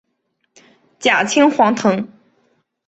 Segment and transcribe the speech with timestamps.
[0.97, 2.09] 假青黄藤